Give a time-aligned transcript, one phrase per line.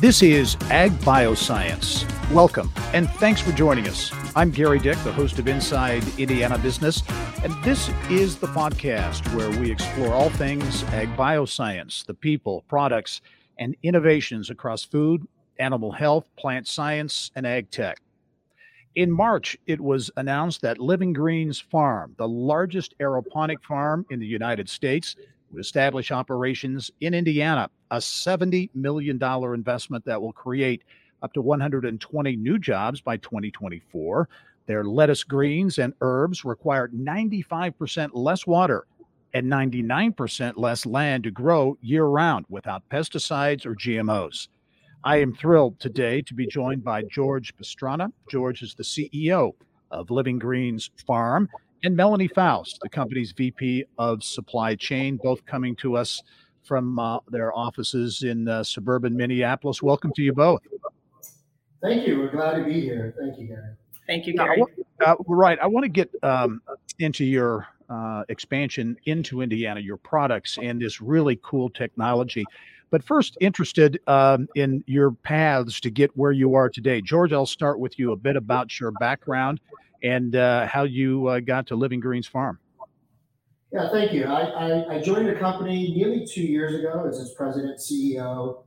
[0.00, 2.08] This is Ag Bioscience.
[2.32, 4.10] Welcome and thanks for joining us.
[4.34, 7.02] I'm Gary Dick, the host of Inside Indiana Business,
[7.44, 13.20] and this is the podcast where we explore all things ag bioscience, the people, products,
[13.58, 18.00] and innovations across food, animal health, plant science, and ag tech.
[18.94, 24.24] In March, it was announced that Living Greens Farm, the largest aeroponic farm in the
[24.24, 25.14] United States,
[25.50, 30.82] would establish operations in Indiana, a $70 million investment that will create
[31.22, 34.28] up to 120 new jobs by 2024.
[34.66, 38.86] Their lettuce greens and herbs require 95% less water
[39.34, 44.48] and 99% less land to grow year round without pesticides or GMOs.
[45.02, 48.12] I am thrilled today to be joined by George Pastrana.
[48.28, 49.52] George is the CEO
[49.90, 51.48] of Living Greens Farm,
[51.82, 56.22] and Melanie Faust, the company's VP of Supply Chain, both coming to us
[56.62, 59.82] from uh, their offices in uh, suburban Minneapolis.
[59.82, 60.60] Welcome to you both.
[61.82, 62.18] Thank you.
[62.18, 63.14] We're glad to be here.
[63.18, 63.74] Thank you, Gary.
[64.06, 64.62] Thank you, Gary.
[65.04, 65.58] Uh, right.
[65.60, 66.60] I want to get um,
[66.98, 72.44] into your uh, expansion into Indiana, your products, and this really cool technology.
[72.90, 77.00] But first, interested um, in your paths to get where you are today.
[77.00, 79.60] George, I'll start with you a bit about your background
[80.02, 82.58] and uh, how you uh, got to Living Greens Farm.
[83.72, 84.24] Yeah, thank you.
[84.24, 88.64] I, I, I, joined the company nearly two years ago as its president CEO.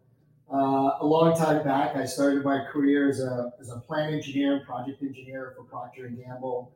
[0.50, 4.56] Uh, a long time back, I started my career as a, as a plant engineer
[4.56, 6.72] and project engineer for Procter & Gamble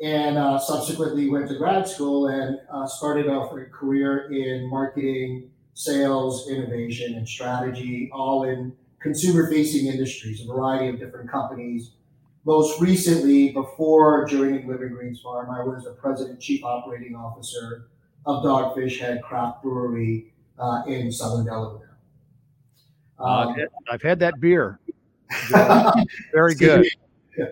[0.00, 5.50] and uh, subsequently went to grad school and uh, started off a career in marketing,
[5.74, 11.92] sales, innovation, and strategy, all in consumer-facing industries, a variety of different companies,
[12.46, 17.88] most recently, before joining Living Greens Farm, I was the president chief operating officer
[18.24, 21.98] of Dogfish Head Craft Brewery uh, in Southern Delaware.
[23.18, 23.54] Um, uh,
[23.90, 24.78] I've had that beer.
[26.32, 26.86] Very good.
[27.36, 27.46] Yeah.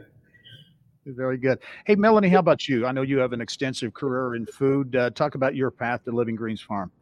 [1.07, 1.58] Very good.
[1.86, 2.86] Hey, Melanie, how about you?
[2.86, 4.95] I know you have an extensive career in food.
[4.95, 6.92] Uh, talk about your path to Living Greens Farm.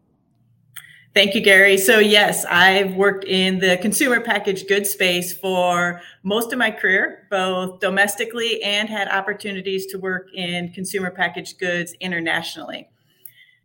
[1.14, 1.76] Thank you, Gary.
[1.76, 7.26] So, yes, I've worked in the consumer packaged goods space for most of my career,
[7.30, 12.88] both domestically and had opportunities to work in consumer packaged goods internationally.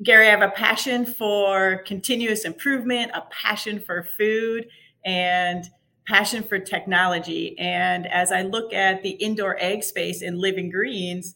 [0.04, 4.68] Gary, I have a passion for continuous improvement, a passion for food,
[5.06, 5.64] and
[6.06, 7.58] passion for technology.
[7.58, 11.34] And as I look at the indoor ag space in Living Greens,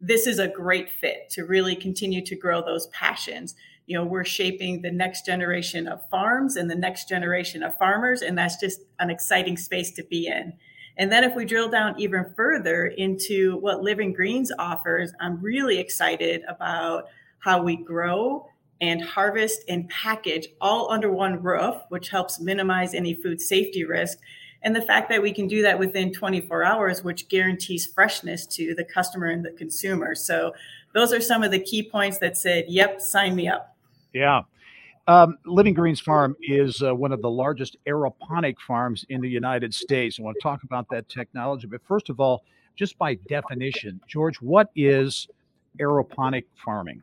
[0.00, 3.54] this is a great fit to really continue to grow those passions
[3.90, 8.22] you know we're shaping the next generation of farms and the next generation of farmers
[8.22, 10.52] and that's just an exciting space to be in.
[10.96, 15.78] And then if we drill down even further into what living greens offers i'm really
[15.78, 17.08] excited about
[17.40, 18.46] how we grow
[18.80, 24.18] and harvest and package all under one roof which helps minimize any food safety risk.
[24.62, 28.74] And the fact that we can do that within 24 hours which guarantees freshness to
[28.74, 30.14] the customer and the consumer.
[30.14, 30.54] So
[30.94, 33.69] those are some of the key points that said yep sign me up
[34.12, 34.42] yeah.
[35.06, 39.74] Um, Living Greens Farm is uh, one of the largest aeroponic farms in the United
[39.74, 40.18] States.
[40.18, 41.66] I want to talk about that technology.
[41.66, 42.44] But first of all,
[42.76, 45.26] just by definition, George, what is
[45.80, 47.02] aeroponic farming?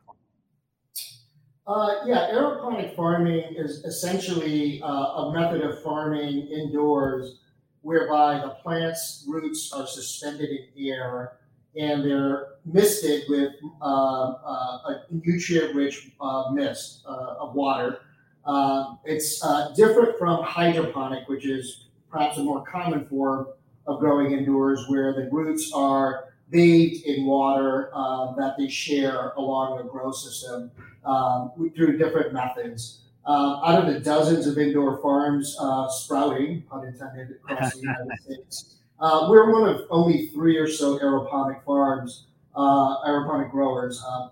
[1.68, 7.40] Uh, yeah, aeroponic farming is essentially uh, a method of farming indoors
[7.82, 11.34] whereby the plant's roots are suspended in air
[11.76, 18.02] and they're misted with uh, uh, a nutrient-rich uh, mist uh, of water.
[18.46, 23.48] Um, it's uh, different from hydroponic, which is perhaps a more common form
[23.86, 29.78] of growing indoors, where the roots are bathed in water uh, that they share along
[29.78, 30.72] the grow system
[31.06, 33.02] um, through different methods.
[33.26, 38.20] Uh, out of the dozens of indoor farms uh, sprouting, pun intended, across the United
[38.24, 44.04] States, uh, we're one of only three or so aeroponic farms, uh, aeroponic growers.
[44.06, 44.30] Uh,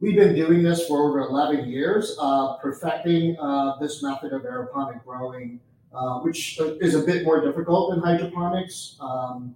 [0.00, 5.02] we've been doing this for over 11 years, uh, perfecting uh, this method of aeroponic
[5.04, 5.60] growing,
[5.94, 8.96] uh, which is a bit more difficult than hydroponics.
[9.00, 9.54] Um,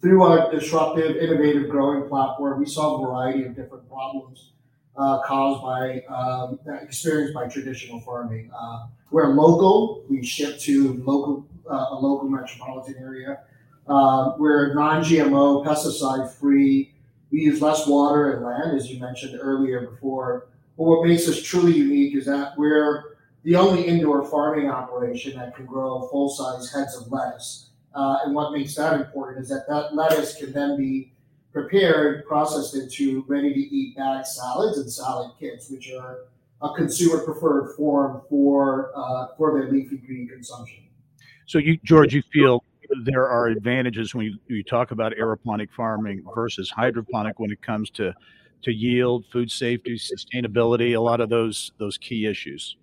[0.00, 4.52] through our disruptive, innovative growing platform, we solve a variety of different problems
[4.96, 8.50] caused by um, experienced by traditional farming.
[9.10, 13.40] we're local; we ship to local a local metropolitan area.
[13.88, 16.92] Uh, we're non-GMO, pesticide-free.
[17.30, 20.48] We use less water and land, as you mentioned earlier before.
[20.76, 25.54] But what makes us truly unique is that we're the only indoor farming operation that
[25.56, 27.70] can grow full-size heads of lettuce.
[27.94, 31.12] Uh, and what makes that important is that that lettuce can then be
[31.52, 36.18] prepared, processed into ready-to-eat bag salads and salad kits, which are
[36.60, 40.84] a consumer preferred form for uh, for their leafy green consumption.
[41.46, 42.64] So, you, George, you feel
[43.04, 47.90] there are advantages when you, you talk about aeroponic farming versus hydroponic when it comes
[47.90, 48.12] to
[48.62, 52.76] to yield, food safety, sustainability, a lot of those those key issues.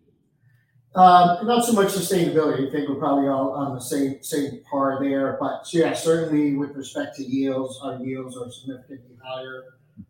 [0.95, 2.67] Um, not so much sustainability.
[2.67, 5.37] I think we're probably all on the same same par there.
[5.39, 9.63] But yeah, certainly with respect to yields, our yields are significantly higher.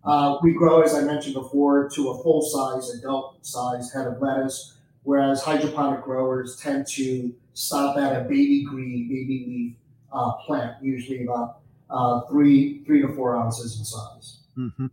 [0.04, 4.22] Uh, we grow, as I mentioned before, to a full size, adult size head of
[4.22, 9.76] lettuce, whereas hydroponic growers tend to stop at a baby green, baby leaf
[10.14, 14.38] uh, plant, usually about uh, three three to four ounces in size.
[14.58, 14.88] Mm-hmm.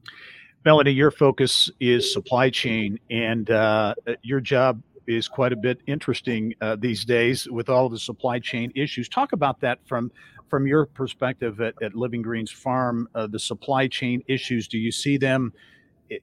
[0.65, 6.55] Melanie, your focus is supply chain, and uh, your job is quite a bit interesting
[6.61, 9.09] uh, these days with all the supply chain issues.
[9.09, 10.11] Talk about that from
[10.49, 13.09] from your perspective at, at Living Greens Farm.
[13.15, 14.69] Uh, the supply chain issues.
[14.69, 15.53] Do you see them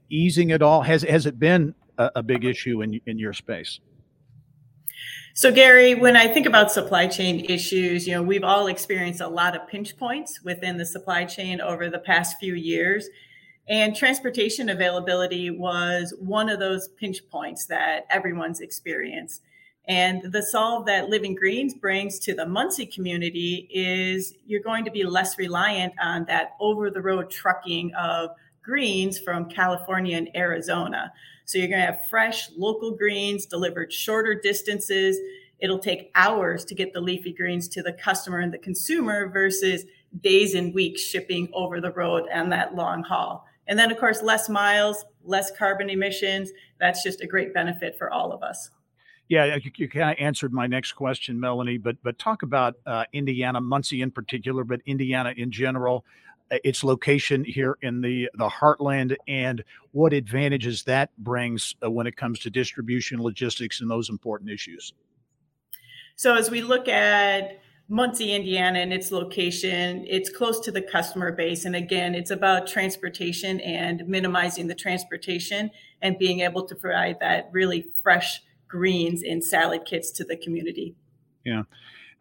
[0.10, 0.82] easing at all?
[0.82, 3.80] Has has it been a, a big issue in in your space?
[5.38, 9.28] So, Gary, when I think about supply chain issues, you know, we've all experienced a
[9.28, 13.08] lot of pinch points within the supply chain over the past few years.
[13.70, 19.44] And transportation availability was one of those pinch points that everyone's experienced.
[19.88, 24.92] And the solve that Living Greens brings to the Muncie community is you're going to
[24.92, 28.32] be less reliant on that over the road trucking of
[28.64, 31.14] greens from California and Arizona.
[31.48, 35.18] So you're going to have fresh local greens delivered shorter distances.
[35.60, 39.86] It'll take hours to get the leafy greens to the customer and the consumer versus
[40.20, 43.48] days and weeks shipping over the road and that long haul.
[43.66, 46.52] And then, of course, less miles, less carbon emissions.
[46.82, 48.70] That's just a great benefit for all of us.
[49.30, 51.78] Yeah, you, you kind of answered my next question, Melanie.
[51.78, 56.04] But but talk about uh, Indiana, Muncie in particular, but Indiana in general,
[56.52, 62.16] its location here in the the heartland, and what advantages that brings uh, when it
[62.16, 64.94] comes to distribution, logistics, and those important issues.
[66.16, 67.60] So as we look at
[67.90, 71.64] Muncie, Indiana, and its location, it's close to the customer base.
[71.64, 75.72] And again, it's about transportation and minimizing the transportation
[76.02, 80.96] and being able to provide that really fresh greens in salad kits to the community.
[81.46, 81.64] Yeah.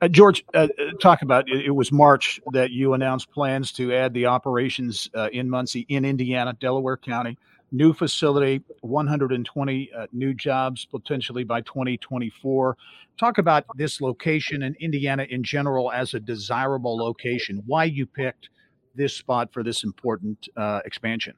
[0.00, 3.94] Uh, George, uh, uh talk about it, it, was March that you announced plans to
[3.94, 7.38] add the operations uh, in Muncie, in Indiana, Delaware County
[7.72, 12.76] new facility, 120 uh, new jobs potentially by 2024.
[13.18, 17.62] Talk about this location and Indiana in general as a desirable location.
[17.66, 18.50] Why you picked
[18.94, 21.34] this spot for this important uh, expansion?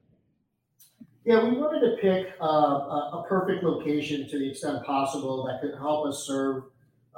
[1.25, 6.06] Yeah, we wanted to pick a, perfect location to the extent possible that could help
[6.06, 6.64] us serve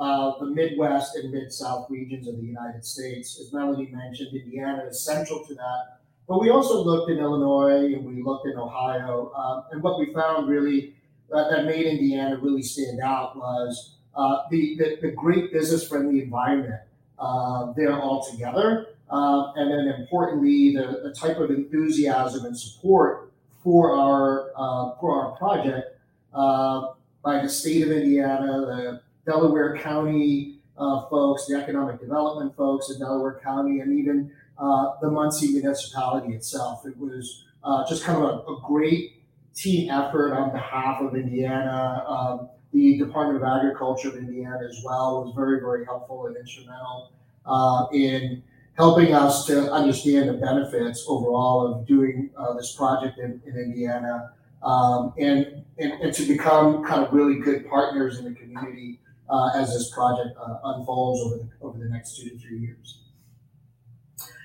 [0.00, 3.38] uh, the Midwest and Mid South regions of the United States.
[3.38, 6.00] As Melanie mentioned, Indiana is central to that
[6.31, 9.32] but we also looked in Illinois and we looked in Ohio.
[9.37, 10.94] Um, and what we found really
[11.35, 16.23] uh, that made Indiana really stand out was uh, the, the, the, great business friendly
[16.23, 16.82] environment
[17.19, 18.87] uh, there altogether.
[19.11, 23.32] Uh, and then importantly, the, the type of enthusiasm and support
[23.64, 25.99] for our, uh, for our project
[26.32, 26.93] uh,
[27.25, 30.61] by the state of Indiana, the Delaware County
[31.11, 36.87] folks, the economic development folks in Delaware County, and even uh, the Muncie municipality itself.
[36.87, 39.23] It was uh, just kind of a, a, great
[39.55, 42.05] team effort on behalf of Indiana.
[42.07, 47.12] Um, the Department of Agriculture of Indiana as well was very, very helpful and instrumental
[47.45, 48.43] uh, in
[48.77, 54.33] helping us to understand the benefits overall of doing uh, this project in, in Indiana
[54.62, 59.00] um, and, and, and, to become kind of really good partners in the community
[59.31, 63.01] uh, as this project uh, unfolds over the, over the next two to three years.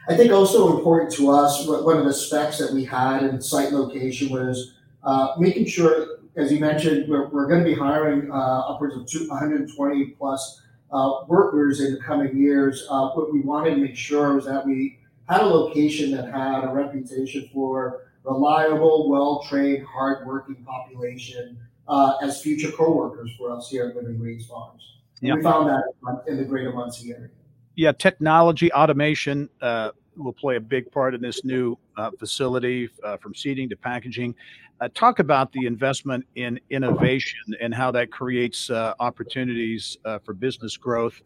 [0.07, 3.71] I think also important to us, one of the specs that we had in site
[3.71, 8.35] location was uh, making sure, as you mentioned, we're, we're going to be hiring uh,
[8.35, 10.61] upwards of 120 plus
[10.91, 12.85] uh, workers in the coming years.
[12.87, 16.63] Uh, what we wanted to make sure was that we had a location that had
[16.63, 23.95] a reputation for reliable, well-trained, hard-working population uh, as future co-workers for us here at
[23.95, 24.97] Living Greens Farms.
[25.21, 25.37] Yep.
[25.37, 27.29] We found that in the greater Muncie area
[27.75, 33.17] yeah, technology, automation uh, will play a big part in this new uh, facility uh,
[33.17, 34.33] from seeding to packaging.
[34.81, 40.33] Uh, talk about the investment in innovation and how that creates uh, opportunities uh, for
[40.33, 41.21] business growth,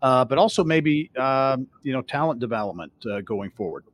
[0.00, 2.92] but also maybe um, you know talent development
[3.24, 3.84] going forward.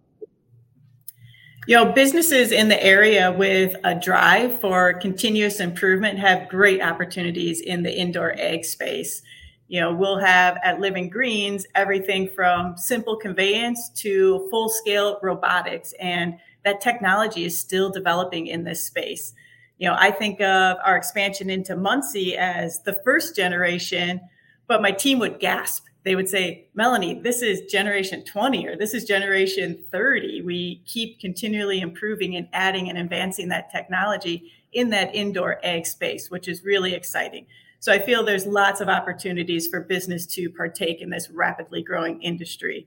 [1.67, 7.61] You know, businesses in the area with a drive for continuous improvement have great opportunities
[7.61, 9.23] in the indoor ag space.
[9.69, 15.95] You know we'll have at living greens everything from simple conveyance to full scale robotics
[16.00, 19.33] and that technology is still developing in this space.
[19.79, 24.21] You know i think of our expansion into muncie as the first generation
[24.67, 28.95] but my team would gasp they would say, Melanie, this is generation 20 or this
[28.95, 30.42] is generation 30.
[30.42, 36.30] We keep continually improving and adding and advancing that technology in that indoor ag space,
[36.30, 37.47] which is really exciting.
[37.80, 42.23] So I feel there's lots of opportunities for business to partake in this rapidly growing
[42.23, 42.87] industry.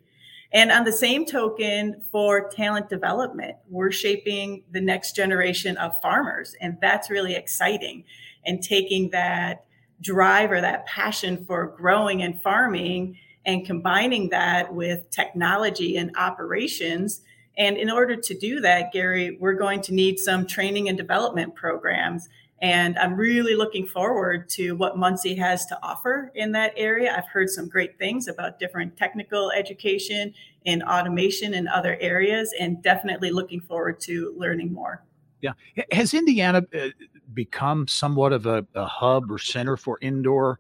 [0.52, 6.56] And on the same token, for talent development, we're shaping the next generation of farmers.
[6.62, 8.04] And that's really exciting.
[8.46, 9.66] And taking that
[10.04, 17.22] drive or that passion for growing and farming and combining that with technology and operations.
[17.58, 21.56] And in order to do that, Gary, we're going to need some training and development
[21.56, 22.30] programs.
[22.62, 27.14] And I'm really looking forward to what Muncie has to offer in that area.
[27.16, 30.34] I've heard some great things about different technical education
[30.64, 35.04] in automation and other areas, and definitely looking forward to learning more.
[35.42, 35.52] Yeah.
[35.92, 36.88] Has Indiana uh,
[37.34, 40.60] become somewhat of a, a hub or center for indoor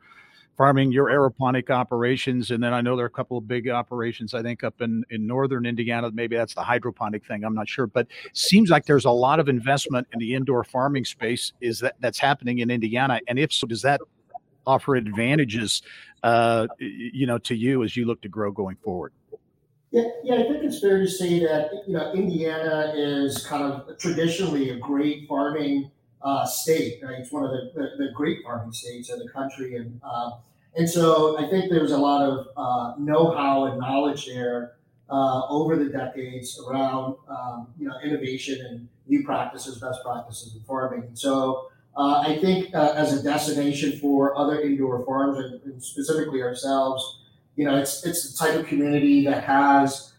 [0.57, 4.33] farming, your aeroponic operations, and then I know there are a couple of big operations.
[4.33, 7.43] I think up in in northern Indiana, maybe that's the hydroponic thing.
[7.43, 11.05] I'm not sure, but seems like there's a lot of investment in the indoor farming
[11.05, 11.53] space.
[11.61, 13.19] Is that that's happening in Indiana?
[13.27, 14.01] And if so, does that
[14.65, 15.81] offer advantages,
[16.23, 19.11] uh, you know, to you as you look to grow going forward?
[19.91, 23.97] Yeah, yeah, I think it's fair to say that you know Indiana is kind of
[23.97, 25.91] traditionally a great farming
[26.23, 26.99] uh, state.
[27.03, 27.19] Right?
[27.19, 30.31] It's one of the, the, the, great farming states of the country, and uh,
[30.75, 34.73] and so I think there's a lot of uh, know-how and knowledge there
[35.09, 40.61] uh, over the decades around um, you know innovation and new practices, best practices in
[40.61, 41.09] farming.
[41.13, 46.41] So uh, I think uh, as a destination for other indoor farms and, and, specifically
[46.41, 47.19] ourselves,
[47.55, 50.11] you know, it's it's the type of community that has.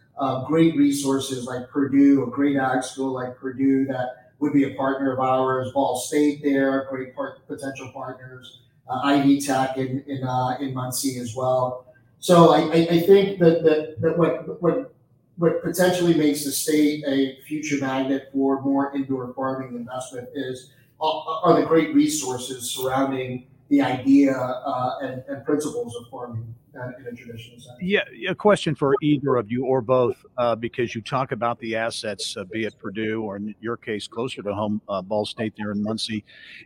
[0.47, 5.13] great resources like Purdue, a great ag school like Purdue that would be a partner
[5.13, 5.73] of ours.
[5.73, 8.61] Ball State there, great part, potential partners.
[8.89, 11.87] Uh, Ivy Tech in in, uh, in Muncie as well.
[12.19, 14.95] So I, I, I think that, that that what what
[15.37, 21.41] what potentially makes the state a future magnet for more indoor farming investment is uh,
[21.43, 27.17] are the great resources surrounding the idea uh, and, and principles of farming in a
[27.17, 27.77] traditional sense.
[27.81, 31.77] Yeah, a question for either of you or both, uh, because you talk about the
[31.77, 35.55] assets, uh, be it Purdue or in your case, closer to home, uh, Ball State
[35.57, 36.25] there in Muncie,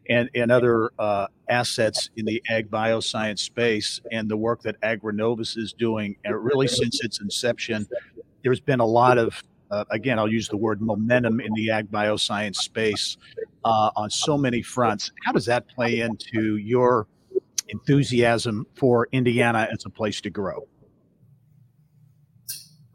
[0.09, 5.57] and, and other uh, assets in the ag bioscience space and the work that AgriNovus
[5.59, 6.17] is doing.
[6.25, 7.87] And really, since its inception,
[8.43, 11.91] there's been a lot of uh, again, I'll use the word momentum in the ag
[11.91, 13.17] bioscience space
[13.65, 15.13] uh, on so many fronts.
[15.25, 17.07] How does that play into your
[17.69, 20.67] enthusiasm for Indiana as a place to grow?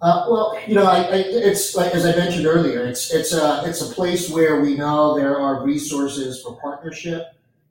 [0.01, 3.63] Uh, well, you know, I, I, it's like as I mentioned earlier, it's it's a
[3.65, 7.27] it's a place where we know there are resources for partnership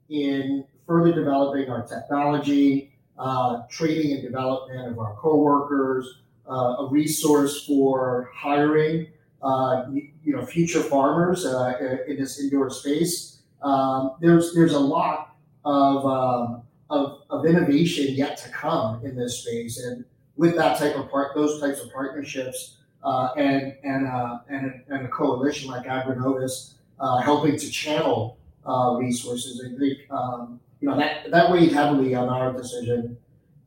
[0.09, 8.29] in further developing our technology, uh, training and development of our coworkers, a resource for
[8.33, 9.07] hiring,
[9.41, 9.85] uh,
[10.23, 11.73] you know, future farmers uh,
[12.07, 13.41] in this indoor space.
[13.61, 15.35] Um, there's there's a lot
[15.65, 19.79] of um, of, of innovation yet to come in this space.
[19.83, 20.05] And
[20.37, 25.05] with that type of part, those types of partnerships, uh, and and, uh, and and
[25.05, 30.97] a coalition like AgriNovus uh, helping to channel uh, resources, I think um, you know
[30.97, 33.17] that that weighed heavily on our decision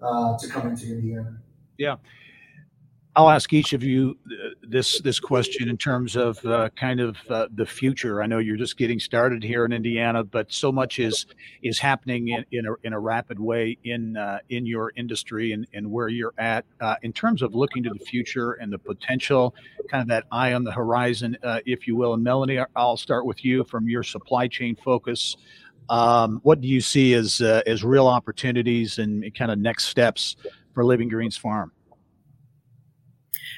[0.00, 1.36] uh, to come into Indiana.
[1.76, 1.96] Yeah,
[3.16, 7.16] I'll ask each of you uh, this this question in terms of uh, kind of
[7.30, 8.22] uh, the future.
[8.22, 11.24] I know you're just getting started here in Indiana, but so much is
[11.62, 15.66] is happening in, in a in a rapid way in uh, in your industry and,
[15.72, 19.54] and where you're at uh, in terms of looking to the future and the potential,
[19.90, 22.12] kind of that eye on the horizon, uh, if you will.
[22.12, 25.38] And Melanie, I'll start with you from your supply chain focus.
[25.88, 30.36] Um, what do you see as as real opportunities and kind of next steps
[30.74, 31.72] for Living Greens Farm?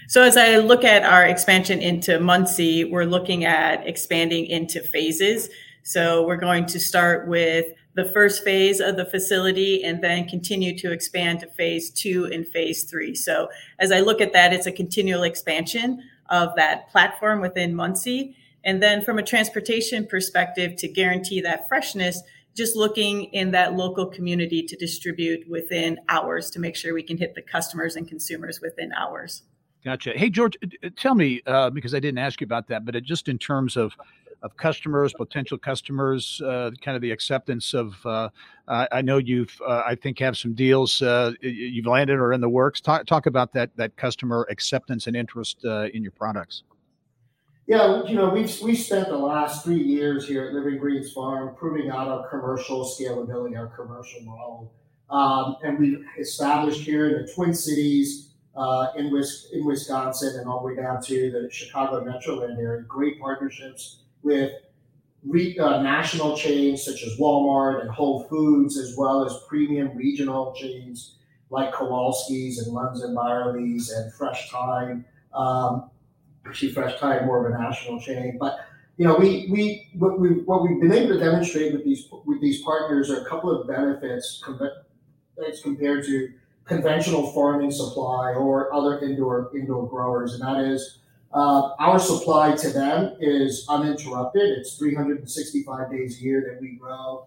[0.09, 5.51] So as I look at our expansion into Muncie, we're looking at expanding into phases.
[5.83, 10.79] So we're going to start with the first phase of the facility and then continue
[10.79, 13.15] to expand to phase two and phase three.
[13.15, 18.35] So as I look at that, it's a continual expansion of that platform within Muncie.
[18.65, 22.23] And then from a transportation perspective, to guarantee that freshness,
[22.57, 27.19] just looking in that local community to distribute within hours to make sure we can
[27.19, 29.43] hit the customers and consumers within hours.
[29.85, 30.13] Gotcha.
[30.17, 30.57] Hey, George,
[30.97, 33.77] tell me uh, because I didn't ask you about that, but it, just in terms
[33.77, 33.93] of
[34.43, 37.95] of customers, potential customers, uh, kind of the acceptance of.
[38.07, 38.29] Uh,
[38.69, 42.49] I know you've, uh, I think, have some deals uh, you've landed or in the
[42.49, 42.81] works.
[42.81, 46.65] Talk talk about that that customer acceptance and interest uh, in your products.
[47.67, 51.55] Yeah, you know, we've we spent the last three years here at Living Greens Farm
[51.57, 54.73] proving out our commercial scalability, our commercial model
[55.11, 58.28] Um, and we've established here in the Twin Cities,
[58.59, 62.83] uh, in, Wis- in Wisconsin, and all the way down to the Chicago Metroland area,
[62.83, 64.53] great partnerships with
[65.25, 70.53] re- uh, national chains such as Walmart and Whole Foods, as well as premium regional
[70.55, 71.17] chains
[71.51, 75.05] like Kowalski's and Lunds and Byerly's and Fresh Thyme.
[75.33, 75.91] Um,
[76.47, 78.59] actually, Fresh Thyme more of a national chain, but
[78.97, 82.41] you know, we, we what we what we've been able to demonstrate with these with
[82.41, 84.43] these partners are a couple of benefits
[85.49, 86.33] as compared to
[86.69, 90.99] conventional farming supply or other indoor indoor growers, and that is
[91.33, 94.59] uh, our supply to them is uninterrupted.
[94.59, 97.27] It's 365 days a year that we grow.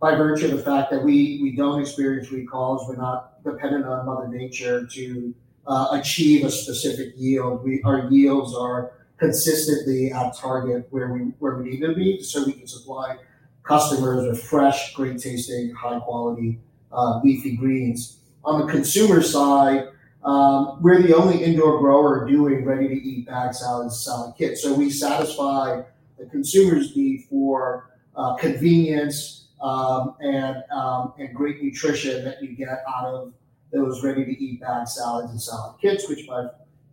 [0.00, 4.06] By virtue of the fact that we we don't experience recalls, we're not dependent on
[4.06, 5.34] Mother Nature to
[5.66, 7.64] uh, achieve a specific yield.
[7.64, 12.22] We our yields are consistently at target where we where we need them to be,
[12.22, 13.16] so we can supply
[13.62, 16.58] customers with fresh, great tasting, high quality
[16.92, 18.18] uh, leafy greens.
[18.44, 19.88] On the consumer side,
[20.24, 24.62] um, we're the only indoor grower doing ready to eat bag salads, salad kits.
[24.62, 25.82] So we satisfy
[26.18, 32.68] the consumer's need for uh, convenience um, and um, and great nutrition that you get
[32.68, 33.32] out of
[33.72, 36.48] those ready to eat bag salads and salad kits, which by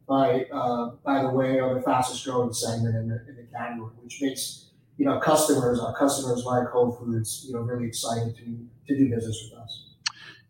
[0.07, 3.91] by uh, by the way are the fastest growing segment in the, in the category,
[4.01, 8.67] which makes you know customers our customers like Whole Foods you know really excited to
[8.87, 9.88] to do business with us.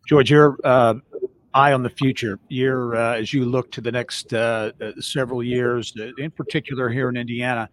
[0.09, 0.95] George, your uh,
[1.53, 5.43] eye on the future, you're uh, as you look to the next uh, uh, several
[5.43, 7.69] years, uh, in particular here in Indiana.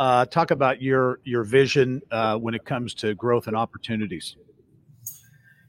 [0.00, 2.02] talk about your your vision
[2.40, 4.34] when it comes to growth and opportunities.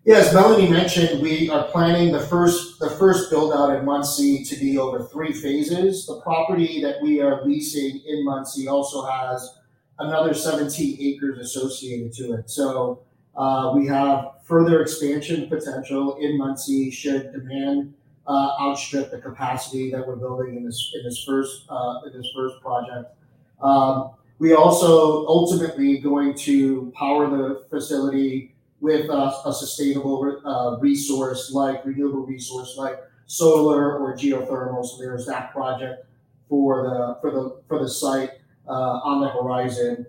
[0.06, 4.44] Yeah, as Melanie mentioned, we are planning the first the first build out in Muncie
[4.44, 6.08] to be over three phases.
[6.08, 9.56] The property that we are leasing in Muncie also has
[10.00, 12.50] another 17 acres associated to it.
[12.50, 13.04] So
[13.36, 17.94] uh, we have further expansion potential in Muncie should demand
[18.25, 22.30] uh, outstrip the capacity that we're building in this in this first uh, in this
[22.36, 23.13] first project.
[23.62, 31.52] Um, we also ultimately going to power the facility with a, a sustainable uh, resource
[31.52, 34.86] like renewable resource like solar or geothermal.
[34.86, 36.06] So there's that project
[36.48, 38.32] for the for the for the site
[38.67, 38.72] uh,
[39.04, 40.06] on the horizon.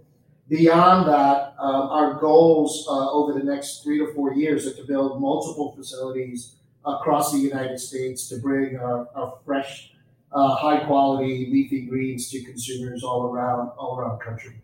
[0.49, 4.85] Beyond that, um, our goals uh, over the next three to four years are to
[4.85, 6.55] build multiple facilities
[6.87, 9.93] across the United States to bring our, our fresh,
[10.33, 14.55] uh, high quality leafy greens to consumers all around all around the country.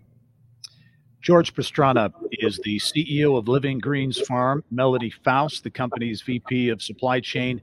[1.21, 4.63] George Pastrana is the CEO of Living Greens Farm.
[4.71, 7.63] Melanie Faust, the company's VP of Supply Chain.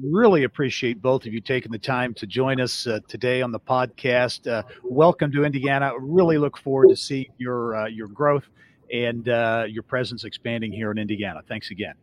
[0.00, 3.60] Really appreciate both of you taking the time to join us uh, today on the
[3.60, 4.50] podcast.
[4.50, 5.92] Uh, welcome to Indiana.
[5.98, 8.44] Really look forward to seeing your uh, your growth
[8.90, 11.42] and uh, your presence expanding here in Indiana.
[11.46, 11.94] Thanks again.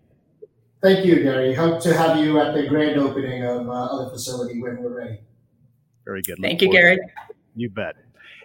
[0.84, 1.54] Thank you, Gary.
[1.56, 5.19] Hope to have you at the grand opening of, uh, the facility when we're ready.
[6.06, 6.38] Very good.
[6.39, 6.99] Look thank you, Gary.
[7.56, 7.95] You bet.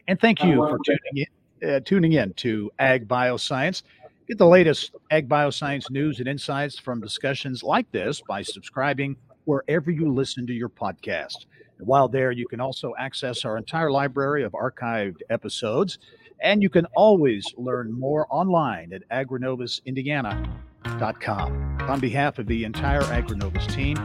[0.08, 1.26] And thank you for tuning
[1.60, 3.82] in uh, tuning in to Ag Bioscience.
[4.26, 9.90] Get the latest Ag Bioscience news and insights from discussions like this by subscribing wherever
[9.90, 11.46] you listen to your podcast.
[11.78, 15.98] And while there, you can also access our entire library of archived episodes,
[16.40, 21.80] and you can always learn more online at agrinovusindiana.com.
[21.80, 23.98] On behalf of the entire Agrinovus team,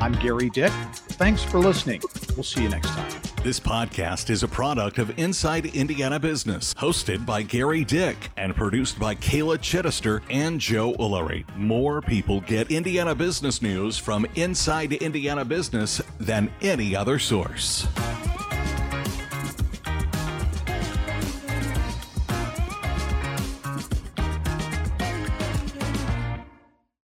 [0.00, 0.72] I'm Gary Dick.
[0.92, 2.00] Thanks for listening.
[2.36, 3.33] We'll see you next time.
[3.44, 8.98] This podcast is a product of Inside Indiana Business, hosted by Gary Dick and produced
[8.98, 11.44] by Kayla Chittister and Joe Ullery.
[11.54, 17.86] More people get Indiana business news from Inside Indiana Business than any other source.